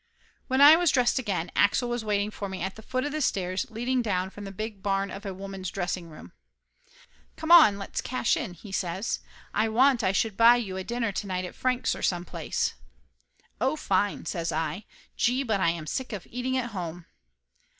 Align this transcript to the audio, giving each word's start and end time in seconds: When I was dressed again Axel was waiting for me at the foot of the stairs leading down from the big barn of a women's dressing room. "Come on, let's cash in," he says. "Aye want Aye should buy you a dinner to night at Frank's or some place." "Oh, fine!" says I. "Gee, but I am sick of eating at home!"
When 0.47 0.61
I 0.61 0.77
was 0.77 0.89
dressed 0.89 1.19
again 1.19 1.51
Axel 1.55 1.87
was 1.87 2.03
waiting 2.03 2.31
for 2.31 2.49
me 2.49 2.63
at 2.63 2.75
the 2.75 2.81
foot 2.81 3.05
of 3.05 3.11
the 3.11 3.21
stairs 3.21 3.67
leading 3.69 4.01
down 4.01 4.31
from 4.31 4.45
the 4.45 4.51
big 4.51 4.81
barn 4.81 5.11
of 5.11 5.27
a 5.27 5.31
women's 5.35 5.69
dressing 5.69 6.09
room. 6.09 6.33
"Come 7.35 7.51
on, 7.51 7.77
let's 7.77 8.01
cash 8.01 8.35
in," 8.35 8.55
he 8.55 8.71
says. 8.71 9.19
"Aye 9.53 9.69
want 9.69 10.03
Aye 10.03 10.11
should 10.11 10.35
buy 10.35 10.55
you 10.55 10.75
a 10.75 10.83
dinner 10.83 11.11
to 11.11 11.27
night 11.27 11.45
at 11.45 11.53
Frank's 11.53 11.95
or 11.95 12.01
some 12.01 12.25
place." 12.25 12.73
"Oh, 13.61 13.75
fine!" 13.75 14.25
says 14.25 14.51
I. 14.51 14.85
"Gee, 15.17 15.43
but 15.43 15.59
I 15.61 15.69
am 15.69 15.85
sick 15.85 16.13
of 16.13 16.25
eating 16.31 16.57
at 16.57 16.71
home!" 16.71 17.05